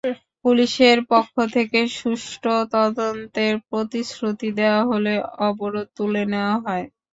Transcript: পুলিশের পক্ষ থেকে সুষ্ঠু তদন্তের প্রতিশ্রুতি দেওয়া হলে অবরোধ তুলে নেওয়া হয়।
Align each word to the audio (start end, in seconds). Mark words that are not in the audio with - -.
পুলিশের 0.45 0.97
পক্ষ 1.11 1.33
থেকে 1.55 1.79
সুষ্ঠু 1.95 2.53
তদন্তের 2.73 3.53
প্রতিশ্রুতি 3.69 4.49
দেওয়া 4.59 4.81
হলে 4.85 5.13
অবরোধ 5.47 5.87
তুলে 5.97 6.23
নেওয়া 6.31 6.55
হয়। 6.65 6.85